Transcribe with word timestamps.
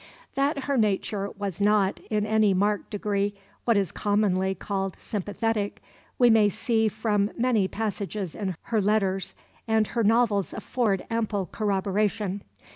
That 0.33 0.63
her 0.63 0.77
nature 0.79 1.29
was 1.29 1.61
not, 1.61 1.99
in 2.09 2.25
any 2.25 2.55
marked 2.55 2.89
degree, 2.89 3.35
what 3.65 3.77
is 3.77 3.91
commonly 3.91 4.55
called 4.55 4.95
"sympathetic" 4.99 5.79
we 6.17 6.27
may 6.31 6.49
see 6.49 6.87
from 6.87 7.29
many 7.37 7.67
passages 7.67 8.33
in 8.33 8.55
her 8.63 8.81
letters, 8.81 9.35
and 9.67 9.85
her 9.85 10.03
novels 10.03 10.53
afford 10.53 11.05
ample 11.11 11.45
corroboration. 11.51 12.41